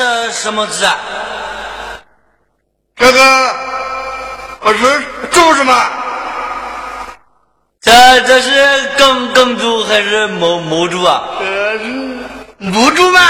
[0.00, 0.96] 是什什么字啊？
[2.96, 3.54] 这个
[4.62, 4.78] 我是
[5.30, 5.72] 猪什么？
[7.82, 7.92] 这
[8.22, 11.22] 这是耕耕猪还是母母猪啊？
[11.40, 11.84] 呃是
[12.56, 13.20] 母猪嘛？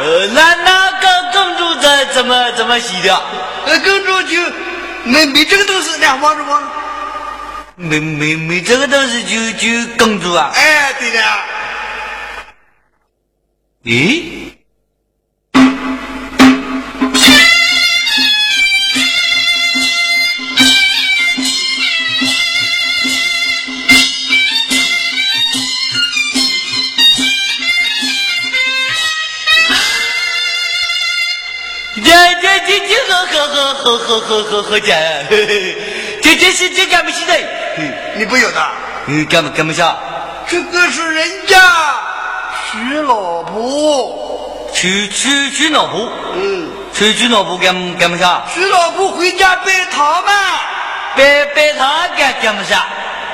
[0.00, 3.22] 呃，那那耕耕猪怎怎么怎么洗的？
[3.66, 4.40] 呃，耕猪就
[5.04, 6.62] 没没这个东西，两望着望。
[7.76, 10.50] 没没没这个东西就就耕猪啊？
[10.52, 11.20] 哎，对的。
[13.84, 14.51] 咦？
[33.82, 34.96] 呵呵呵呵呵呵呵讲，
[36.22, 37.34] 这这是这干不起的，
[38.14, 38.66] 你不有的，
[39.06, 39.96] 嗯，干不干不下？
[40.46, 41.56] 这个是人家
[42.70, 48.42] 娶老婆，娶娶娶老婆，嗯，娶娶老婆干干不下？
[48.54, 50.32] 娶老婆回家拜堂嘛，
[51.16, 52.86] 拜拜堂干干不下？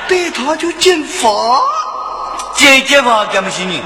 [0.07, 1.61] 拜堂就进房，
[2.55, 3.83] 进进房干不起你？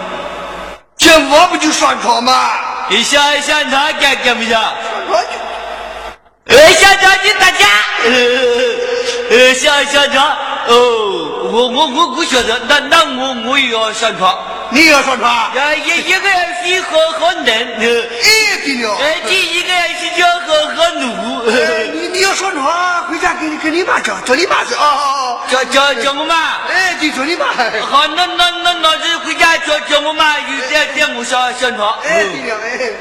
[0.97, 2.51] 进房不就上床嘛？
[2.87, 4.51] 你想想他干干不下？
[4.51, 4.71] 上
[5.09, 5.27] 床就
[6.45, 7.65] 呃，校长你大家，
[8.03, 8.11] 呃
[9.29, 10.19] 呃，想想着，
[10.67, 14.37] 哦，我我我我晓得，那那我我也要上床，
[14.71, 15.51] 你也要上床？
[15.55, 17.85] 要一一个人洗好好冷，呃，
[18.21, 25.13] 哎，对了，呃，第一个人洗脚好好努，哎你你要上床，回家跟跟你妈讲，叫你妈去啊啊
[25.47, 25.49] 啊！
[25.49, 26.35] 叫叫 叫我妈。
[26.67, 27.45] 哎，对，叫你妈。
[27.89, 31.97] 好，那那那那就回家叫叫我妈有点点我上上床。
[32.03, 32.91] 哎，对了，哎。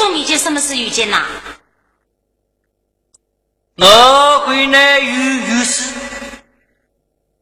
[0.00, 1.22] 你说没见什么事遇见呐？
[3.76, 5.92] 我回来有有事。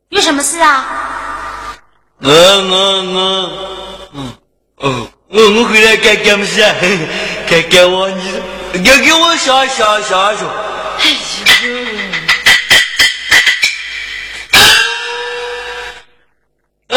[0.08, 1.78] 有什么事啊？
[2.20, 3.20] 我我我，
[4.12, 4.36] 嗯
[4.78, 6.74] 哦，我我回来干干么事啊？
[7.48, 8.42] 干干我你，
[8.82, 10.48] 给给我想想想想。
[10.98, 11.10] 哎
[11.62, 11.70] 呦，
[16.90, 16.96] 我，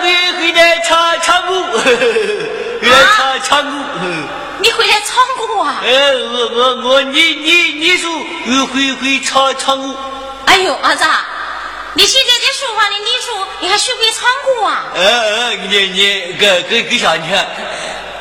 [0.00, 1.52] 回回来唱唱歌，
[2.80, 3.62] 回来唱唱
[4.00, 4.41] 歌。
[4.62, 5.82] 你会来唱歌啊？
[5.84, 7.50] 哎，我我我，你你
[7.80, 9.96] 你说我会会唱唱歌？
[10.46, 11.04] 哎呦，儿子，
[11.94, 14.84] 你现在在书房里念书，你还学会唱歌啊？
[14.94, 17.46] 呃呃，你你给给给啥呢？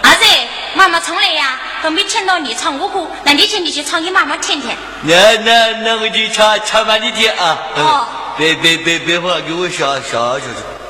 [0.02, 0.26] 儿子，
[0.74, 4.76] 妈妈从来呀都没听到你唱过歌，那你今天去唱给妈妈听听。
[5.04, 7.60] 那那那我就唱唱慢点听啊！
[7.76, 8.08] 哦
[8.38, 10.81] 别别别别话，给我想想想想。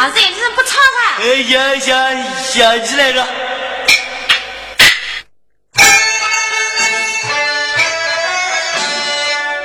[0.00, 1.20] 儿子，你怎么不唱啊？
[1.20, 1.92] 哎，想想
[2.54, 3.28] 想起来了。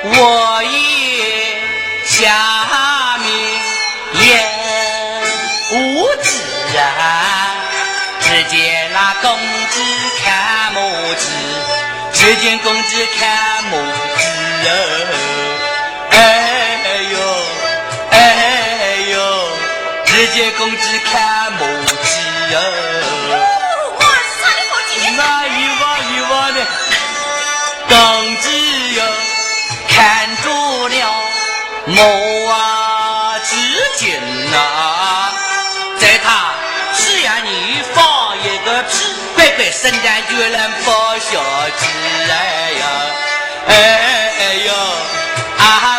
[0.08, 0.76] 我也
[2.04, 2.20] 下
[3.22, 3.26] 面
[4.12, 4.24] 也
[5.72, 6.28] 无知
[6.76, 6.80] 啊，
[8.20, 9.38] 只见那公
[9.70, 9.80] 子
[10.22, 11.30] 看母子，
[12.12, 14.20] 只见公子看母子
[14.68, 14.70] 哦，
[20.26, 22.18] 只见公鸡看母子
[22.52, 22.58] 哦。
[24.00, 24.04] 哇，
[24.40, 24.94] 唱的好听。
[25.16, 25.48] 那一
[25.80, 26.58] 望一望的，
[27.88, 27.94] 公
[28.42, 28.46] 鸡
[28.96, 29.00] 哟，
[29.88, 30.94] 看住了
[31.86, 33.54] 母啊之
[33.98, 34.20] 间
[34.50, 34.56] 呐，
[36.00, 36.26] 在他
[36.96, 38.94] 只要你放一个屁，
[39.36, 41.40] 乖乖圣诞就能包小
[41.78, 41.86] 鸡
[42.28, 42.34] 哎
[42.80, 42.82] 呀，
[43.68, 43.74] 哎
[44.66, 44.72] 呦，
[45.58, 45.95] 阿妈耶，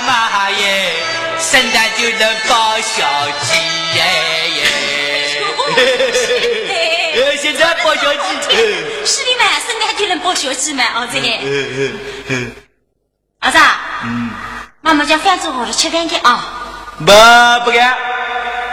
[1.50, 3.08] 圣诞就能包小
[3.42, 3.54] 鸡
[3.98, 4.02] 耶
[4.58, 4.62] 耶。
[7.16, 8.20] 呃，现在包小鸡。
[9.06, 11.18] 是的嘛，圣诞就能包小鸡嘛，儿子。
[13.40, 13.58] 儿子，
[14.04, 14.30] 嗯，
[14.82, 16.54] 妈妈将饭做好了，吃饭去啊。
[17.00, 17.98] 不不干。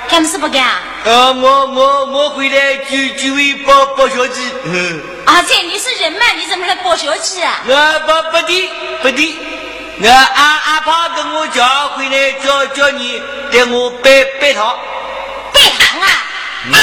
[0.09, 0.83] 干么事不干啊？
[1.05, 4.51] 呃，我我我回来就就会包包小鸡。
[4.65, 7.61] 嗯，儿子，你是人嘛，你怎么能包小鸡啊？
[7.67, 8.71] 我不不的
[9.03, 9.39] 不的。
[9.97, 14.77] 我阿阿爸跟我讲回来叫叫你带我拜拜堂。
[15.53, 16.09] 拜堂啊？
[16.73, 16.81] 阿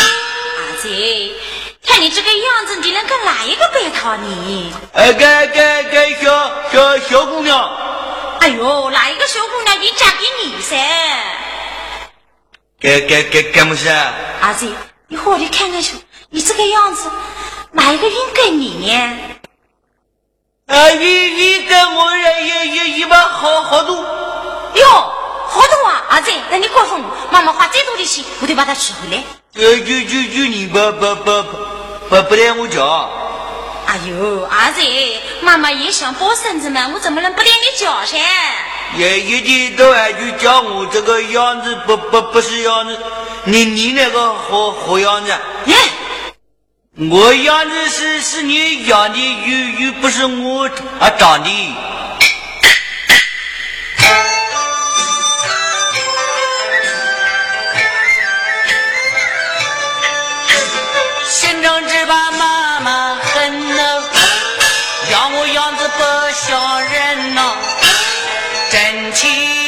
[0.81, 1.31] 姐，
[1.85, 4.73] 看你这个样子，你能跟哪一个拜堂呢？
[4.93, 7.77] 呃，该该该小小小姑娘，
[8.39, 10.77] 哎呦，哪一个小姑娘你嫁给你噻？
[12.79, 14.13] 该该该干么事啊？
[14.41, 14.71] 儿子，
[15.09, 15.95] 你好好看看去，
[16.29, 17.11] 你这个样子，
[17.73, 19.17] 哪一个应该你呢？
[20.67, 22.15] 啊，你你跟我
[23.41, 23.95] 好好多。
[24.75, 24.85] 哟，
[25.47, 26.03] 好多啊！
[26.11, 29.23] 儿子，那你告诉我，妈妈花再多的钱，我得把它娶回来。
[29.55, 31.57] 呃，就就就你不不不不
[32.09, 33.09] 不不带我讲。
[33.87, 34.81] 哎呦，儿子，
[35.41, 38.15] 妈妈也想抱孙子嘛，我怎么能不带你讲噻？
[38.95, 42.99] 也一天到晚就讲我这个样子不不不是样子，
[43.45, 45.33] 你你那个好好样子，
[45.65, 45.75] 耶，
[47.09, 50.69] 我样子是是你养的，又又不是我
[50.99, 51.49] 啊长的。
[66.33, 67.55] 小人呐。
[68.69, 69.60] 真情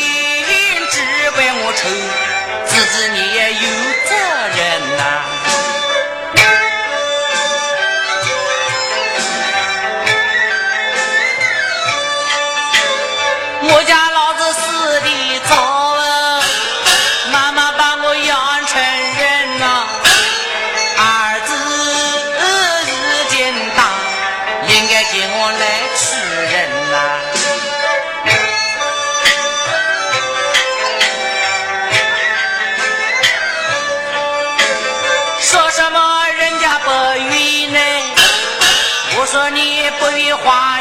[40.38, 40.73] 花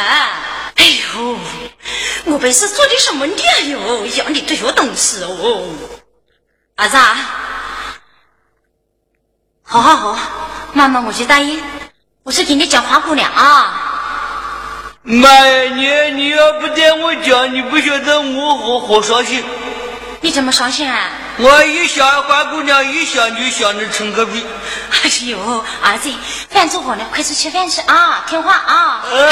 [0.00, 0.28] 啊？
[0.76, 1.38] 哎呦，
[2.26, 5.68] 我本是做的什么孽哟，养你这些东西哦！
[6.76, 7.16] 儿子啊，
[9.62, 10.18] 好好好，
[10.74, 11.62] 妈妈我去答应，
[12.24, 13.82] 我是给你讲花姑娘啊。
[15.02, 19.42] 妈呀，你你要不带我讲，你不晓得我好好伤心。
[20.20, 21.08] 你怎么伤心啊？
[21.38, 24.42] 我一想花姑娘，一想就想着陈个屁。
[24.90, 25.38] 哎呦，
[25.82, 26.10] 儿子，
[26.48, 28.24] 饭做好了，快去吃饭去啊！
[28.26, 29.04] 听话啊！
[29.10, 29.30] 呃，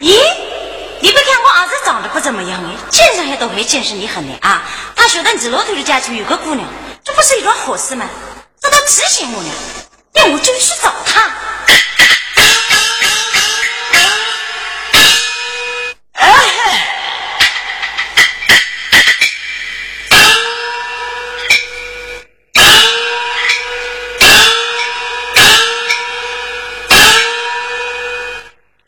[0.00, 0.18] 咦，
[1.00, 4.64] 你别看我儿子长得不怎么样哎，见上也都会见识你很的啊！
[4.96, 6.68] 他晓得你老头的家中有个姑娘，
[7.04, 8.04] 这不是一桩好事吗？
[8.60, 9.50] 这他提醒我呢，
[10.12, 11.30] 那我就去找他。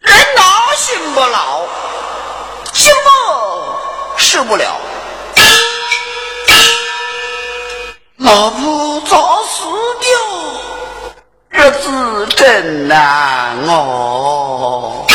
[0.03, 1.67] 人老心不老，
[2.73, 4.81] 心不死不了。
[8.17, 9.65] 老婆早死
[10.01, 10.11] 掉，
[11.51, 15.07] 日子真难哦。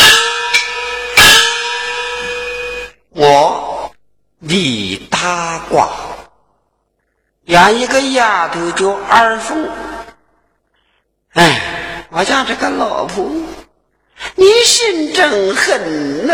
[3.09, 3.91] 我
[4.37, 5.89] 李大瓜
[7.45, 9.67] 养一个丫头叫二凤，
[11.33, 13.25] 哎，我家这个老婆。
[14.35, 16.33] 你心真狠呢、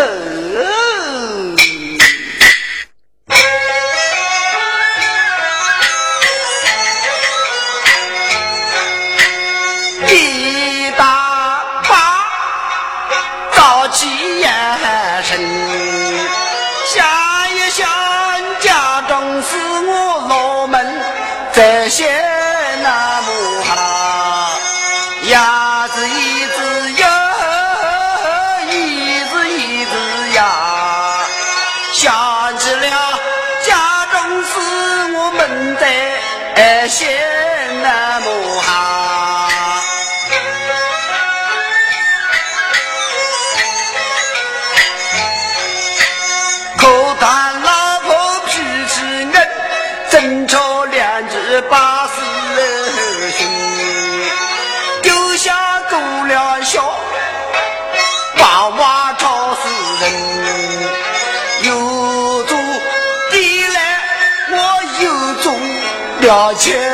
[66.31, 66.90] 了钱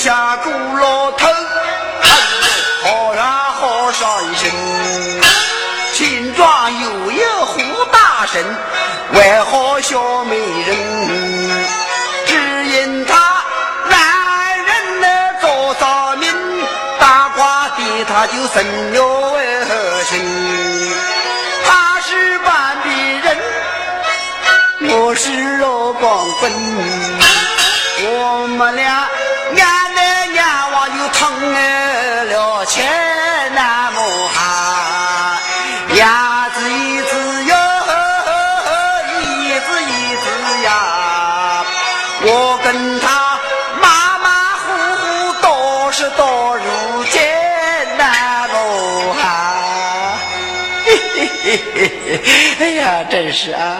[0.00, 1.28] 下个老头，
[2.82, 4.50] 好人好伤心。
[5.92, 7.60] 秦庄有一胡
[7.92, 8.42] 大神，
[9.12, 10.74] 外号小美人，
[12.26, 13.44] 只因他
[13.90, 15.06] 男人的
[15.42, 16.32] 早早命，
[16.98, 20.18] 大瓜的他就生了恶心。
[21.66, 22.88] 他是半壁
[23.22, 26.50] 人，我是老光棍，
[28.02, 29.06] 我们俩
[52.60, 53.78] 哎呀，真是啊，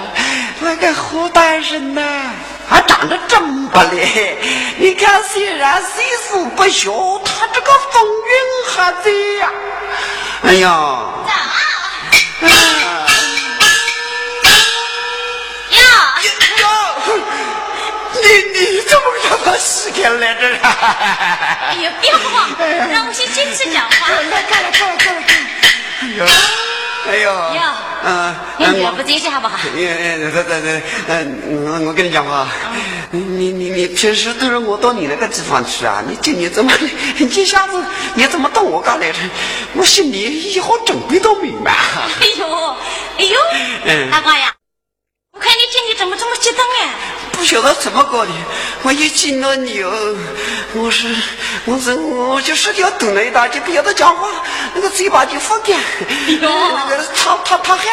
[0.61, 2.02] 那个胡大人呐，
[2.68, 3.92] 还长得真不赖。
[4.76, 6.90] 你看，虽然岁数不小，
[7.24, 8.33] 他这个风韵
[8.70, 9.50] 还在呀。
[10.42, 10.68] 哎呀，
[11.26, 11.30] 走？
[12.46, 12.48] 啊
[15.70, 16.64] 呀，呀，
[18.14, 18.26] 你
[18.59, 20.40] 你怎么让他死开来着？
[20.62, 22.50] 哎呀，别慌，
[22.90, 23.88] 让我先坚持讲
[28.02, 29.58] 呀嗯，你嗯女不解释好不好？
[29.74, 32.48] 对对对，嗯，我我跟你讲话，
[33.10, 36.72] 你你你你平时都是我到你那个地方去啊，你今天怎么
[37.18, 37.82] 一下子
[38.14, 39.18] 你怎么到我家来了？
[39.74, 41.72] 我心里一好准备都明白。
[41.72, 42.76] 哎呦，
[43.18, 43.38] 哎呦，
[43.84, 44.52] 嗯大瓜呀，
[45.32, 46.88] 我看你今天怎么这么激动哎？
[47.40, 48.31] 不晓得怎么搞的，
[48.83, 49.90] 我一见到你哦，
[50.74, 51.09] 我是
[51.64, 54.29] 我是我就是要等了一大截，不晓得讲话，
[54.74, 55.81] 那个嘴巴就发干，
[56.38, 57.87] 那个他他他汗。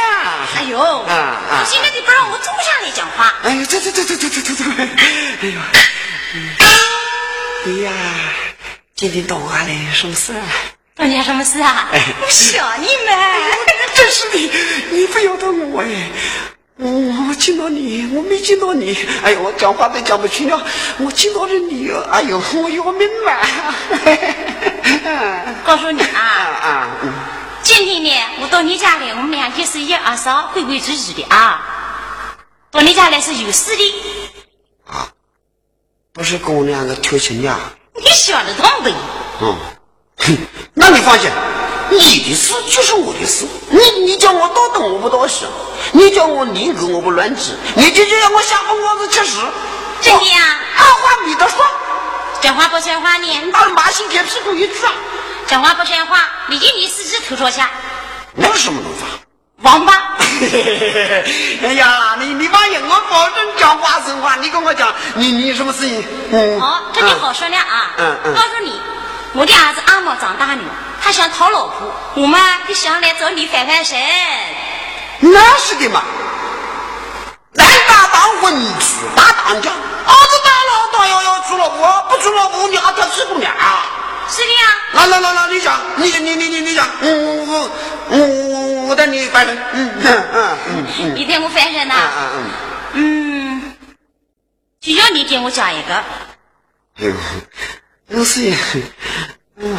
[0.58, 4.84] 哎呦，啊啊现在你不让我坐下来讲话，哎呦，对对对对对对对对，
[5.42, 5.60] 哎呦，
[6.36, 6.50] 嗯
[7.68, 7.92] 哎呀，
[8.98, 10.44] 今天到我家来什么事啊？
[10.98, 11.88] 东家什么事啊？
[11.94, 13.18] 哎我想你们。
[13.96, 14.52] 真是的，
[14.92, 15.88] 你不要得我哎。
[16.80, 20.64] 我我见到你，我没见到你，哎呦，我讲话都讲不清了。
[21.00, 23.32] 我见到了你，哎呦，我要命了。
[25.66, 26.22] 告诉你啊
[26.62, 27.12] 啊，啊，嗯
[27.64, 28.10] 今天呢，
[28.42, 31.66] 我到你家来，我们俩就是一二三，规规矩矩的啊。
[32.70, 33.94] 到你家来是有事的，
[34.86, 35.10] 啊
[36.14, 37.56] 不是跟我两个调情的？
[37.96, 38.94] 你想得通呗？
[39.42, 39.56] 嗯，
[40.18, 40.38] 哼，
[40.76, 41.32] 那你放心，
[41.90, 43.46] 你的事就是我的事。
[43.70, 45.50] 你你叫我多动我不多想，
[45.92, 49.38] 你叫我宁可我不乱指，你就就让我下疯光子吃屎。
[50.02, 51.66] 真的呀二话没得说，
[52.42, 54.92] 讲话不算话呢，把马心铁屁股一撞，
[55.48, 57.70] 讲话不算话，你就你自己头朝下，
[58.36, 59.06] 那是什么弄法？
[59.64, 60.16] 王八。
[61.64, 64.36] 哎呀，你你放心，我保证讲话算话。
[64.36, 66.04] 你跟我讲，你你什么事情？
[66.32, 67.92] 嗯，哦，这就好说了啊。
[67.98, 68.80] 嗯嗯告诉你，
[69.34, 70.62] 我的儿子阿毛长大了，
[71.08, 73.98] 他想讨老婆，我嘛就想来找你翻翻身。
[75.22, 76.04] 那是的嘛。
[77.54, 78.68] 男大当婚，女
[79.16, 79.72] 大当嫁。
[79.72, 83.86] 儿子大了，当然要娶老婆，不娶老婆你还挑屁股呢啊！
[84.28, 84.60] 是的呀，
[84.96, 87.70] 来来来来，你讲，你你你你你讲，嗯我
[88.10, 92.52] 我我我带你翻身，嗯嗯嗯嗯嗯你带我翻身呐、嗯嗯
[93.62, 93.74] 嗯，
[94.82, 95.96] 就要你给我讲一个。
[97.00, 97.14] 哎呦，
[98.08, 98.84] 那个事情，
[99.56, 99.78] 嗯，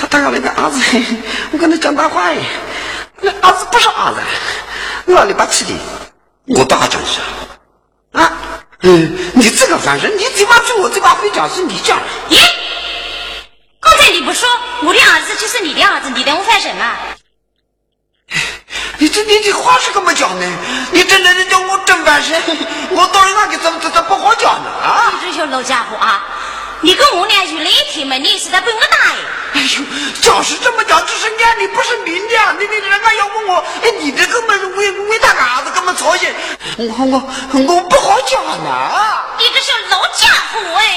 [0.00, 0.80] 他他家那个儿子，
[1.52, 2.36] 我跟他讲大话哎，
[3.20, 5.70] 那儿子不是儿子，老里八气的，
[6.46, 7.20] 我倒还真是
[8.12, 8.32] 啊，
[8.82, 12.38] 嗯，你这个反正你嘴巴嘴我嘴巴会讲是你讲的，咦，
[13.80, 14.48] 刚才你不说
[14.82, 16.92] 我的儿子就是你的儿子，你带我翻身吗？
[18.98, 20.46] 你这你这话是怎么讲呢？
[20.92, 22.40] 你真的是叫我真翻身，
[22.90, 25.12] 我到底那个怎么怎么不好讲呢啊？
[25.12, 26.24] 你这小老家伙啊，
[26.82, 29.14] 你跟我俩有了一天嘛，你是在比我大哎。
[29.54, 29.82] 哎呦，
[30.20, 32.54] 讲是这么讲，这是念的不是明的啊！
[32.58, 35.70] 你你人家要问我，哎，你这根本是为为他干啥子？
[35.74, 36.32] 根本操心，
[36.76, 38.70] 我我我不好讲呢。
[39.38, 40.87] 你这是老家伙哎！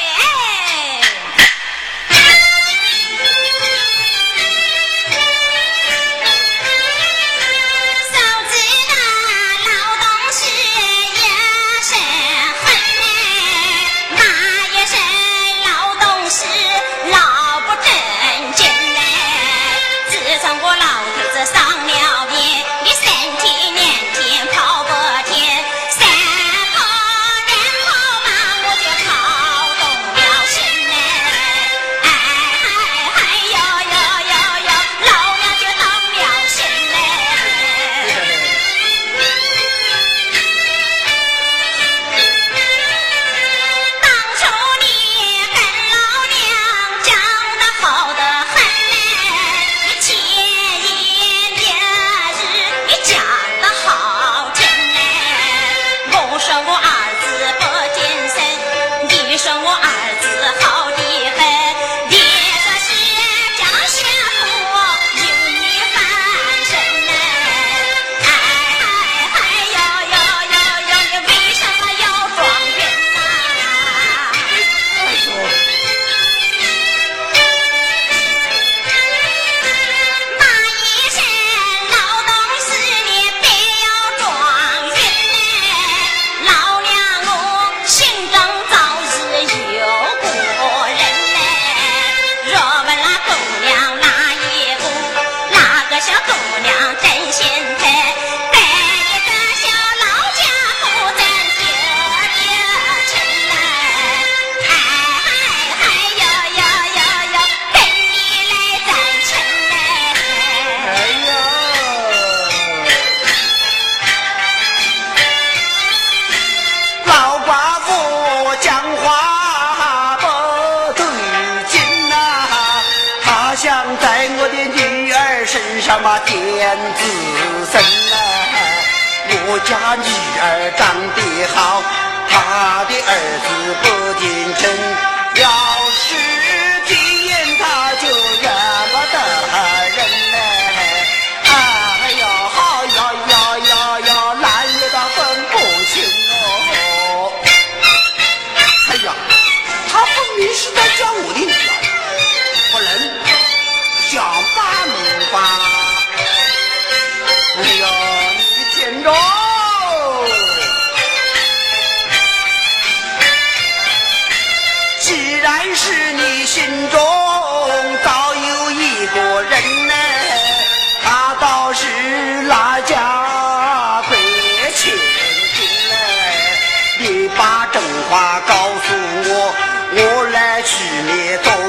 [178.11, 178.93] 话告诉
[179.23, 179.55] 我，
[179.95, 181.60] 我来去灭刀。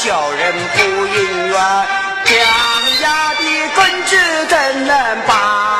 [0.00, 2.36] 小人不应怨，强
[3.02, 3.42] 压的
[3.74, 4.16] 根子
[4.48, 4.94] 怎能
[5.26, 5.77] 拔？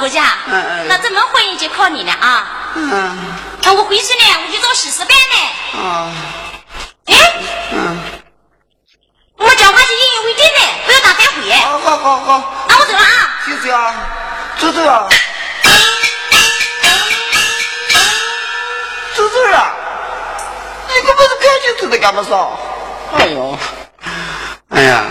[0.00, 2.46] 老家，嗯嗯，那这门婚姻就靠你了啊。
[2.74, 3.18] 嗯。
[3.62, 5.36] 那我回去呢，我去找喜事办呢。
[5.74, 6.12] 哦。
[7.06, 7.14] 哎。
[7.72, 7.98] 嗯。
[9.38, 11.50] 我讲话是引以为定的，不要打反悔。
[11.52, 12.66] 好好好好。
[12.68, 13.40] 那我走了啊。
[13.46, 13.94] 就这样，
[14.58, 15.08] 走走啊。
[19.16, 19.72] 走走啊。
[20.86, 22.56] 你可不是感情走的干嘛上？
[23.18, 23.58] 哎呦，
[24.70, 25.02] 哎呀。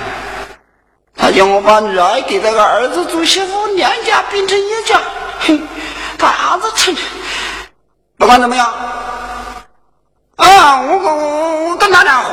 [1.17, 5.01] 他叫我把女儿给这个儿子做媳妇，两家变成一家。
[5.39, 5.67] 哼，
[6.17, 6.95] 他儿子去
[8.17, 8.65] 不管怎么样，
[10.35, 12.31] 啊，我我我我跟他俩好，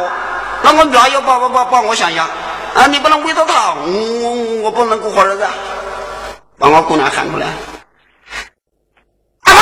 [0.62, 2.28] 那我女儿要帮帮帮帮我想想
[2.74, 5.46] 啊，你不能为着他，我我我不能过好日子。
[6.58, 7.46] 把我姑娘喊出来。
[9.42, 9.52] 啊！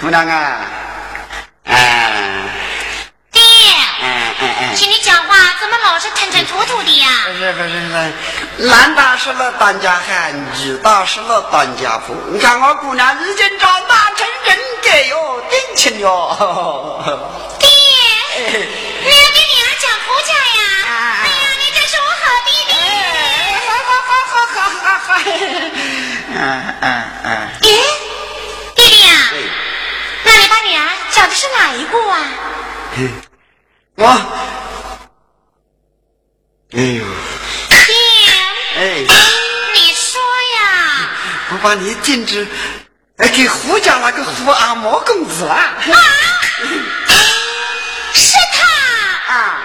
[0.00, 0.60] 姑娘啊，
[1.64, 2.10] 哎，
[3.30, 3.42] 爹，
[4.00, 7.08] 哎哎哎，听你讲话怎么老是吞吞吐吐的呀？
[7.26, 12.16] 不是不是不是，男大是了当家汉，女大是了当家婆。
[12.32, 17.04] 你看我姑娘已经长大成人格哟，定亲哟。
[17.58, 17.68] 爹，
[18.38, 20.62] 你要给女儿讲胡家呀？
[20.88, 22.72] 哎呀，你真是我好弟弟。
[23.68, 25.20] 好好好好好好！
[26.32, 26.40] 嗯
[26.80, 26.84] 嗯
[27.24, 27.28] 嗯。
[27.60, 27.66] 咦，
[28.74, 29.12] 弟弟呀，
[30.24, 32.18] 那你把娘讲的是哪一部啊？
[33.94, 34.06] 我，
[36.72, 37.04] 哎呦，
[37.68, 37.78] 爹，
[38.76, 39.04] 哎，
[39.74, 40.20] 你说
[40.56, 41.08] 呀？
[41.50, 42.44] 我把你禁止，
[43.18, 45.54] 哎，给胡家那个胡阿毛公子了。
[45.54, 45.76] 啊，
[48.12, 49.59] 是他，啊，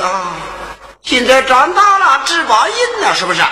[0.00, 0.36] 啊，
[1.02, 3.40] 现在长大了，知报应了，是不是？
[3.40, 3.48] 啊，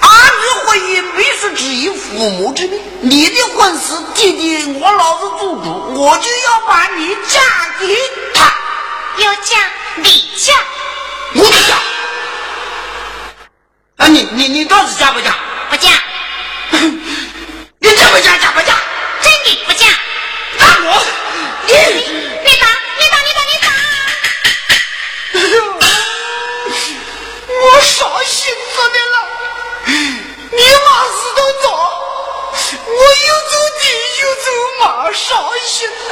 [0.00, 0.08] 儿
[0.40, 2.80] 女婚姻媒妁之言，父母之命。
[3.00, 7.40] 你的婚事，弟弟我老子做主，我就要把你嫁
[7.78, 7.96] 给
[8.34, 8.54] 他，
[9.18, 9.56] 要嫁
[9.96, 10.52] 你嫁，
[11.34, 11.74] 我不嫁。
[13.96, 15.34] 啊，你你你到底嫁不嫁？
[15.70, 15.90] 不嫁，
[16.70, 18.38] 你嫁不嫁？
[18.38, 18.74] 嫁不嫁？
[19.20, 19.86] 真的不嫁。
[20.58, 21.04] 那我，
[21.66, 22.21] 你。
[27.84, 29.14] 伤心死你了！
[30.50, 31.66] 你妈死得早，
[32.86, 33.82] 我又走地
[34.20, 34.46] 又走
[34.80, 35.22] 马，伤
[35.66, 36.10] 心了。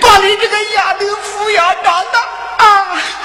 [0.00, 2.18] 把你这个丫头抚养长大
[2.64, 2.66] 啊！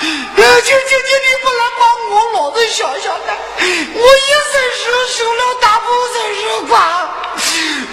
[0.02, 4.84] 求求求你不能把我老子想想的，我一生是
[5.18, 7.10] 受了大不才是瓜，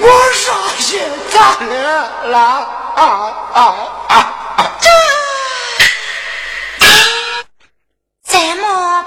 [0.00, 0.44] 我伤
[0.78, 1.00] 心
[1.30, 3.00] 惨了啊啊
[3.54, 3.58] 啊
[4.08, 4.10] 啊！
[8.24, 9.04] 怎么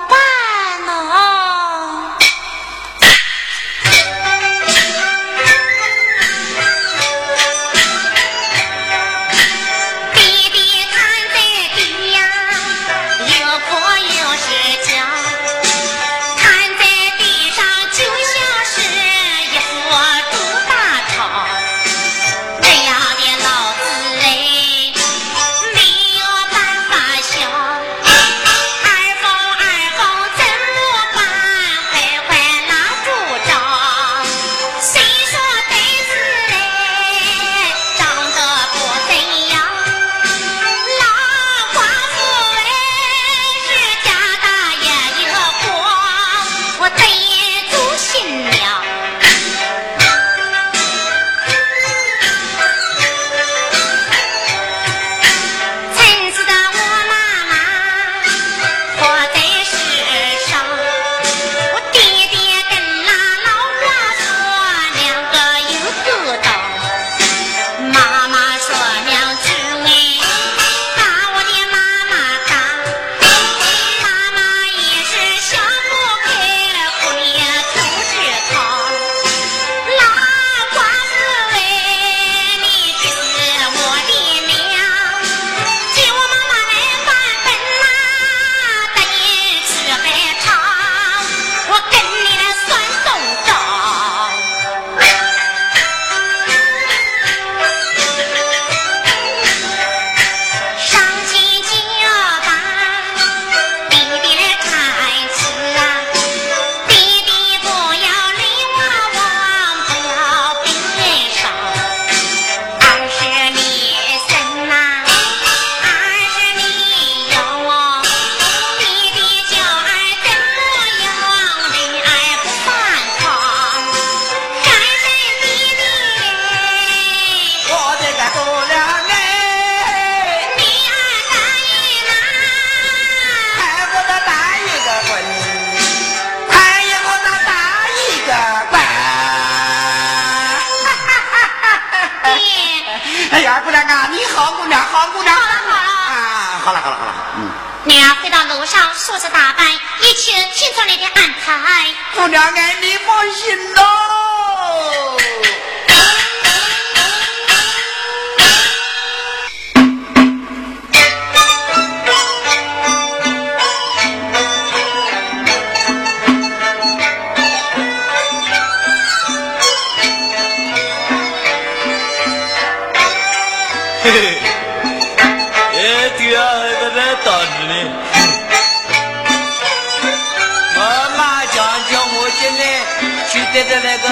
[183.56, 184.10] 去带着那个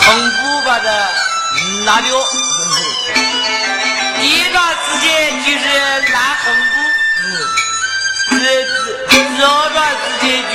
[0.00, 0.84] 横幅把它
[1.84, 2.08] 拿掉，
[4.22, 5.06] 一段时间
[5.42, 5.64] 就是
[6.10, 6.72] 拿横幅，
[8.30, 8.34] 这
[9.10, 10.54] 这第二段时间就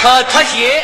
[0.00, 0.82] 和脱鞋。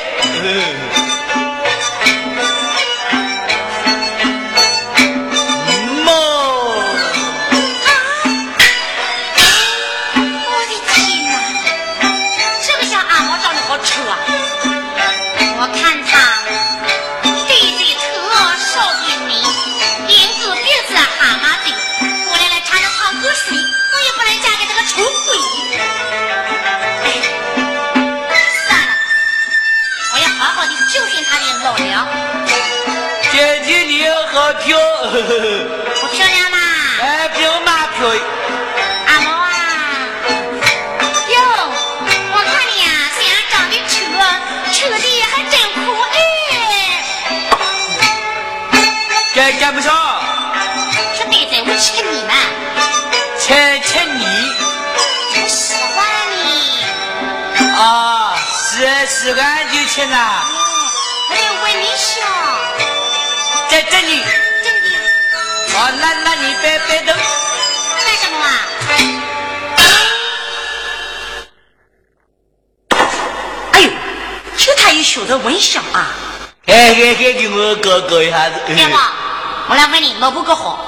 [34.33, 36.57] 好漂，不漂亮吗，
[37.03, 38.09] 哎，比我妈漂。
[39.07, 39.53] 阿毛啊！
[41.29, 41.37] 哟，
[42.33, 43.93] 我看你呀、虽然长得丑，
[44.73, 46.17] 丑的还真可爱。
[49.35, 49.93] 干干不上，
[51.15, 52.33] 是对在我亲你们，
[53.39, 53.45] 亲
[53.85, 54.25] 亲你
[55.35, 56.01] 我喜欢
[56.47, 56.49] 你。
[57.77, 60.17] 啊，是喜欢就亲呐，
[61.29, 61.85] 我得问你
[64.21, 64.29] 笑，在
[64.65, 64.93] 这里真
[65.31, 68.49] 的啊，那那你别别动，干什么啊？
[73.73, 73.91] 哎呦，
[74.57, 76.11] 就他也晓得闻香啊！
[76.67, 78.57] 哎哎哎，给我搞搞一下子。
[78.77, 79.13] 大王，
[79.69, 80.87] 我来问你，老婆可好？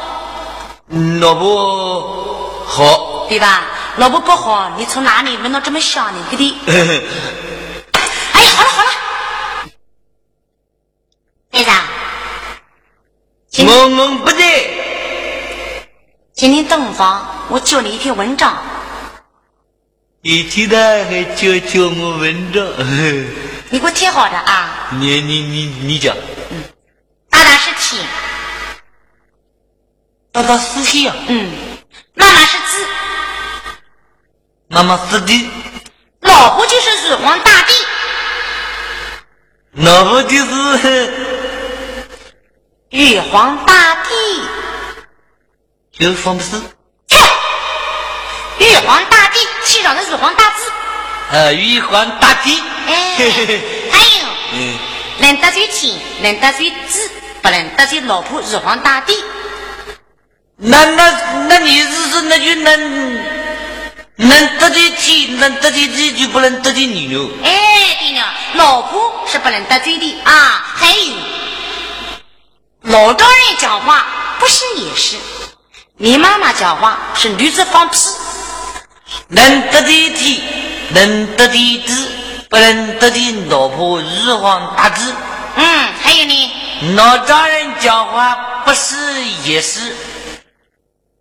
[0.89, 3.62] 嗯老婆好，对吧？
[3.97, 6.18] 老婆不好，你从哪里闻到这么香呢？
[6.31, 7.09] 对不 对？
[8.33, 8.91] 哎呀，好了好了，
[13.51, 14.64] 先生，请我我不在，
[16.32, 18.57] 今天洞房，我教你一篇文章。
[20.22, 22.64] 一天到晚还教教我文章。
[23.68, 24.89] 你给我听好的啊！
[24.93, 26.16] 你你你你讲，
[27.28, 28.03] 大大是天，
[30.32, 31.53] 到到思想，嗯，
[32.14, 32.87] 妈妈是子，
[34.68, 35.47] 妈妈是地，
[36.20, 37.74] 老婆就是玉皇大帝。
[39.74, 41.34] 老婆就是
[42.95, 44.14] 玉皇大帝，
[45.99, 46.57] 有方式，
[48.61, 50.62] 玉皇大帝气上的玉皇大帝。
[51.32, 52.62] 呃，玉皇大帝。
[52.86, 53.16] 哎，
[53.90, 54.78] 还有，嗯，
[55.18, 57.11] 能得罪天，能得罪子，
[57.42, 59.12] 不能得罪老婆玉皇大帝。
[60.55, 61.11] 那那
[61.49, 63.14] 那你意思是说那就能
[64.18, 67.28] 能得罪天，能得罪地，就不能得罪你了？
[67.42, 67.51] 哎，
[67.99, 70.64] 对了，老婆是不能得罪的啊。
[70.76, 71.12] 还有，
[72.85, 74.07] 老丈人讲话
[74.39, 75.16] 不是也是，
[75.97, 77.99] 你妈妈讲话是驴子放屁。
[79.28, 80.43] 能得的天，
[80.91, 82.09] 能得的地，
[82.51, 85.01] 不能得的老婆玉皇大帝。
[85.57, 86.53] 嗯，还有呢，
[86.95, 88.35] 老丈人讲话
[88.66, 88.97] 不是
[89.45, 89.97] 也是，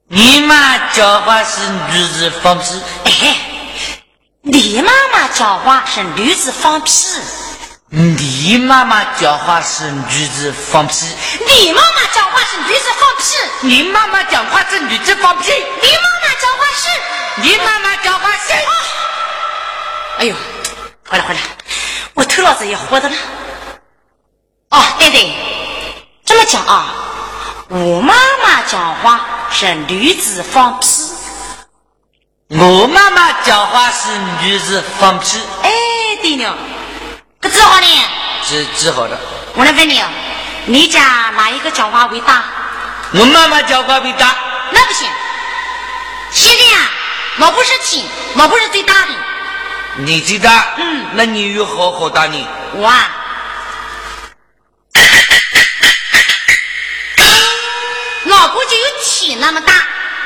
[0.10, 1.62] 你妈讲话是
[1.94, 2.82] 驴子放屁。
[3.06, 3.38] 哎，
[4.42, 6.92] 你妈妈讲话是驴子放屁，
[7.96, 11.06] 你妈妈讲话是女子放屁，
[11.48, 16.90] 你妈妈讲话是女子放屁，你妈妈讲话是女子放屁，你妈妈讲话是。
[17.42, 18.54] 你妈妈讲话是。
[20.18, 20.36] 哎呦，
[21.08, 21.42] 回来回来，
[22.16, 23.16] 我头脑子也活的了。
[24.72, 25.32] 哦，对对，
[26.26, 26.96] 这么讲啊，
[27.70, 29.22] 我妈妈讲话
[29.52, 30.88] 是女子放屁，
[32.58, 35.70] 我妈妈讲话是女子放屁，哎，
[36.24, 36.58] 对了，
[37.44, 37.88] 可治好呢？
[38.48, 39.20] 治治好的。
[39.56, 40.10] 我来问你啊，
[40.66, 42.46] 你家哪一个讲话为大？
[43.12, 44.34] 我妈妈讲话为大，
[44.72, 45.06] 那不行，
[46.32, 46.90] 现在呀，
[47.40, 49.10] 老婆是亲，老婆是最大的。
[49.98, 52.48] 你最大，嗯，那你有好好大呢？
[52.76, 53.12] 我啊，
[58.24, 59.74] 老婆就有天那么大。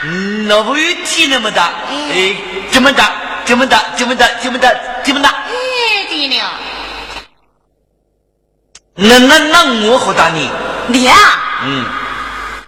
[0.04, 2.36] 嗯，老婆有天那么大，嗯哎，
[2.72, 3.12] 这么大，
[3.44, 4.72] 这么大，这么大，这么大，
[5.04, 5.30] 这么大。
[5.30, 6.52] 哎，对了，
[9.00, 10.50] 那那那我好打你？
[10.88, 11.16] 你啊，
[11.64, 11.86] 嗯，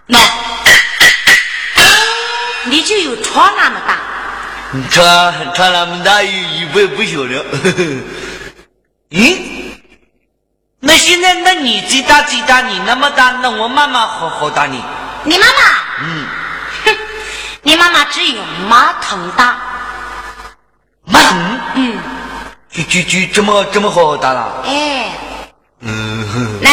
[0.06, 0.20] 那，
[2.70, 3.98] 你就有床那么大。
[4.92, 7.44] 床床那么大，也不不小了。
[9.10, 9.38] 嗯，
[10.80, 14.80] 那现在那你最大最大，你那么大，那我妈妈好好大你？
[15.24, 15.54] 你妈妈？
[16.04, 16.28] 嗯，
[16.86, 16.96] 哼，
[17.64, 19.58] 你妈妈只有马桶大。
[21.06, 21.60] 马桶？
[21.74, 21.98] 嗯，
[22.72, 24.64] 就就就这么这么好好大了？
[24.68, 25.12] 哎，
[25.82, 26.09] 嗯，
[26.62, 26.72] 来，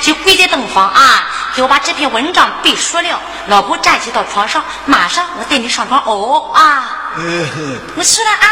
[0.00, 3.20] 就跪在洞房啊，给我把这篇文章背熟了。
[3.48, 7.12] 老婆站起到床上，马上我带你上床哦啊！
[7.16, 8.46] 嗯，我去了啊，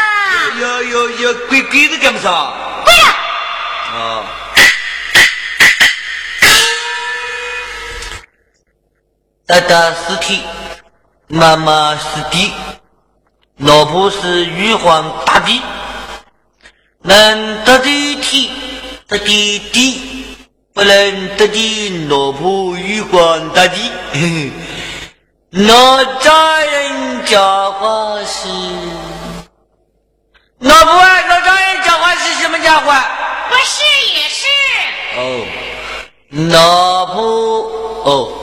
[0.59, 2.53] 要要要跪跪着干不上？
[2.83, 3.07] 跪了。
[3.99, 4.23] 啊。
[9.47, 10.41] 大大是天，
[11.27, 12.51] 妈妈是地，
[13.57, 15.61] 老婆是玉皇大帝，
[17.03, 18.49] 能得的天，
[19.07, 20.24] 得的地，
[20.75, 23.89] 不能得的老婆玉皇大帝。
[25.49, 25.73] 哪
[26.19, 28.49] 吒人讲话是？
[30.59, 32.93] 老婆啊，哪吒人讲话是什么家伙？
[33.49, 34.45] 不是也是。
[35.15, 35.47] 哦，
[36.51, 37.23] 老婆
[38.03, 38.33] 哦，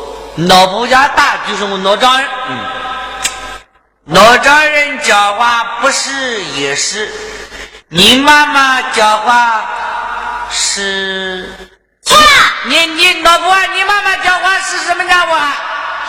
[0.49, 2.27] 老婆家大就是我老丈人。
[2.49, 2.59] 嗯，
[4.07, 7.13] 老丈人讲话不是也是，
[7.89, 11.47] 你妈妈讲话是。
[12.65, 15.37] 你你老婆，你妈妈讲话是什么家伙？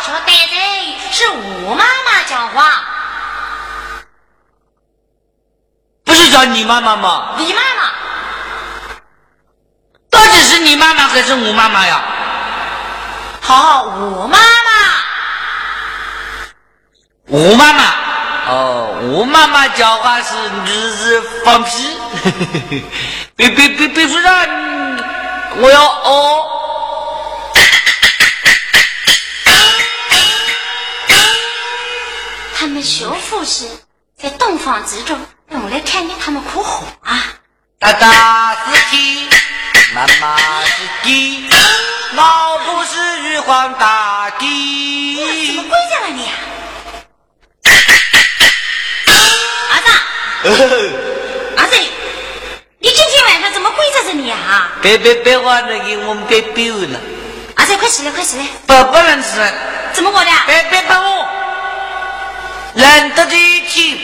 [0.05, 2.83] 说对对，是我妈妈讲话，
[6.03, 7.35] 不是叫你妈妈吗？
[7.37, 7.91] 你妈妈。
[10.09, 12.01] 到底是你妈妈还是我妈妈呀？
[13.41, 14.73] 好，我妈妈。
[17.27, 17.83] 我妈妈
[18.47, 20.35] 哦，我妈妈讲话是
[20.65, 21.97] 日日放屁，
[23.35, 24.45] 别别别别说让
[25.57, 26.49] 我要哦。
[32.55, 33.67] 他们学富士
[34.17, 37.35] 在洞房之中，让我来看看他们可好啊！
[37.77, 39.27] 大大是天，
[39.93, 41.47] 妈妈是地，
[42.13, 45.63] 老婆是玉皇大帝怎么。
[45.63, 46.33] 跪下了你啊？
[50.45, 50.59] 儿子，
[54.05, 54.71] 这里啊？
[54.81, 56.99] 别别别话那个，我们别丢了，
[57.55, 58.45] 儿子，快起来，快起来！
[58.65, 59.29] 不不能吃，
[59.93, 60.31] 怎么我的？
[60.47, 61.27] 别别碰我。
[62.75, 63.97] 能得的天，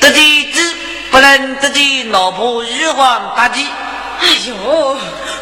[0.00, 0.74] 得的子，
[1.10, 3.66] 不能得的老婆玉皇大帝。
[4.20, 4.54] 哎呦，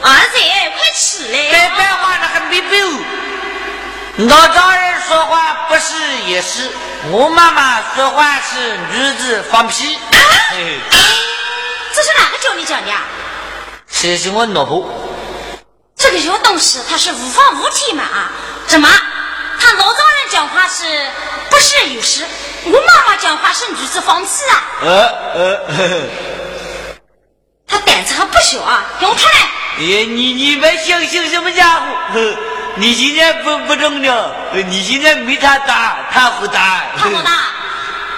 [0.03, 0.39] 儿子，
[0.77, 1.69] 快起别来！
[1.77, 2.89] 别话那很别丢。
[4.27, 5.95] 老丈人说话不是
[6.27, 6.71] 也是，
[7.11, 9.97] 我妈妈说话是女子放屁。
[10.51, 10.81] 嘿
[11.95, 12.91] 这是哪个教你讲的
[13.99, 14.01] 啊？
[14.01, 14.89] 这是我老婆。
[15.97, 18.31] 这个小东西他是无法无天嘛啊？
[18.69, 18.89] 怎么？
[19.59, 20.85] 他老丈人讲话是
[21.51, 22.25] 不是有时？
[22.65, 24.63] 我妈妈讲话是女子放屁啊？
[24.83, 24.89] 呃
[25.35, 25.97] 呃，呵呵
[27.67, 28.85] 他胆子还不小啊！
[29.01, 29.41] 给我出来！
[29.79, 32.21] 哎，你你们相信什么家伙？
[32.77, 36.87] 你现在不不重要，你现在没他大，他不大。
[36.97, 37.33] 他多大？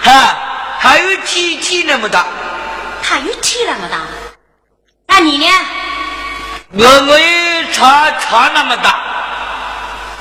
[0.03, 0.37] 他
[0.78, 2.26] 还有体体那么大。
[3.03, 4.01] 他有天那么大。
[5.21, 5.47] 那你呢？
[6.73, 8.99] 我我有床床那么大。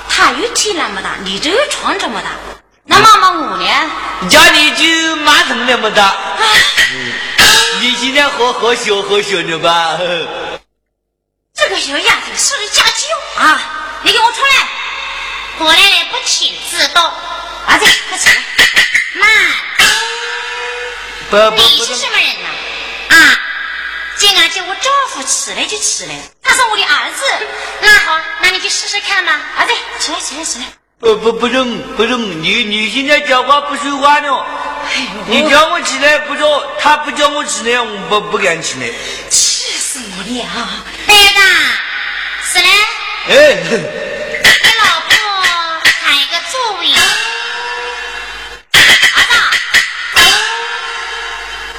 [0.10, 2.32] 他有天那么大，你只有床这么大。
[2.84, 3.66] 那妈妈我呢？
[4.30, 6.14] 家里就马桶那么大。
[7.80, 9.97] 你今天好好小好小的吧？
[11.56, 13.62] 这个小丫头是个家教啊！
[14.02, 14.68] 你给我出来！
[15.60, 17.02] 我奶奶不请自动。
[17.68, 18.36] 儿子，快起来！
[19.14, 19.28] 妈，
[21.30, 22.50] 不不不你是什么人呢？
[23.16, 23.16] 啊，
[24.20, 26.13] 竟然叫我丈夫起来就起来。
[26.43, 27.24] 他是我的儿子。
[27.82, 29.39] 那好，那你去试试看吧。
[29.57, 30.65] 儿子，起来，起来，起来！
[30.99, 34.28] 不不不中不中，你你现在讲话不说话呢。
[35.28, 38.88] 你叫我起来不中，他不叫我起来，我不不敢起来。
[39.30, 40.84] 气死我了啊！
[41.07, 41.24] 呆子，
[42.51, 42.70] 起来，
[43.30, 45.15] 哎，给老婆
[46.03, 46.91] 喊一个座位。
[46.91, 50.20] 儿子，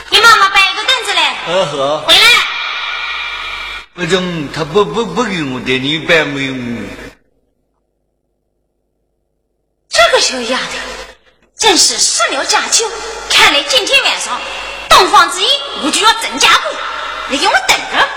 [0.09, 2.20] 你妈妈摆一个凳子来，呵呵，回来，
[4.01, 6.55] 不中，他不不不给我的，你别没有。
[9.91, 10.79] 这个小丫头
[11.55, 12.87] 真是失了家教。
[13.29, 14.41] 看来今天晚上
[14.89, 15.49] 东方之夜
[15.85, 16.73] 我就要整家规，
[17.29, 18.09] 你给我等着！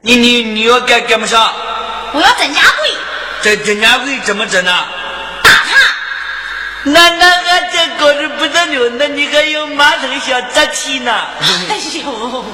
[0.00, 1.52] 你你你要干干么啥？
[2.12, 2.90] 我要整家规，
[3.42, 4.88] 这整家会怎么整啊？
[6.86, 11.10] 那那俺这搞得不得了，那你还有马桶小扎气呢？
[11.70, 12.44] 哎呦，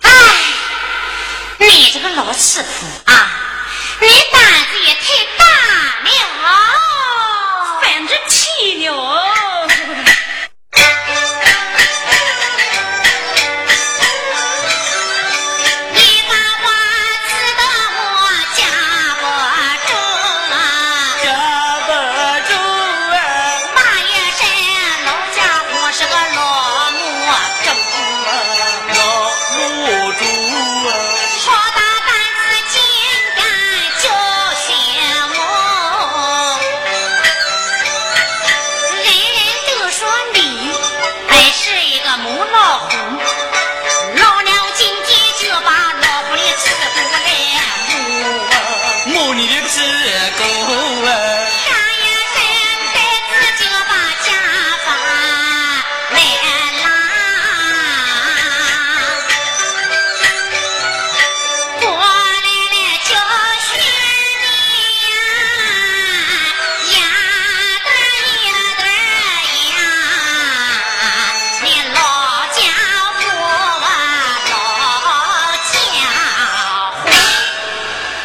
[0.00, 0.10] 哎，
[1.58, 3.30] 你这个老师傅啊，
[4.00, 5.04] 你胆子也太
[5.36, 5.44] 大
[6.04, 6.08] 了，
[7.82, 8.90] 反正气了。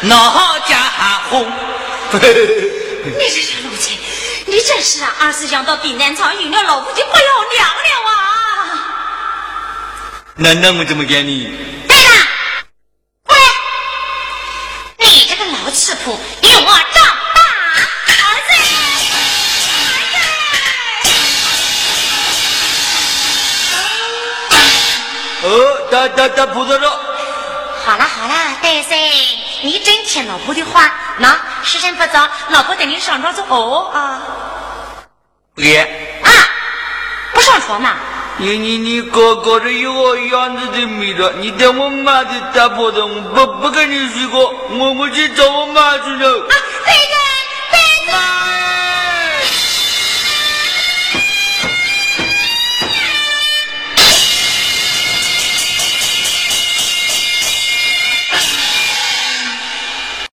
[0.08, 0.76] 闹家
[1.28, 1.44] 红，
[2.12, 2.20] 你
[3.28, 3.90] 这小奴才，
[4.46, 5.12] 你真是啊！
[5.20, 8.14] 儿子养到避难场，有了老婆就不要娘了啊！
[10.36, 11.56] 那那我怎么给你？
[11.88, 12.10] 对了，
[13.24, 13.42] 过来，
[14.98, 17.04] 你这个老吃谱，给我长
[17.34, 18.22] 大，儿。
[25.42, 25.48] 哦，
[25.90, 27.00] 打打打葡萄了。
[27.84, 28.98] 好了好了，戴森，
[29.62, 30.92] 你真听老婆的话。
[31.18, 34.20] 那时辰不早，老婆等你上床就哦啊。
[35.54, 35.78] 不给。
[36.22, 36.30] 啊，
[37.32, 37.94] 不上床嘛？
[38.38, 41.32] 你你你搞搞得有我样子的没了。
[41.38, 46.46] 你等我妈的大婆子，我不不跟你睡过，我我去找我妈去了。
[46.46, 46.52] 啊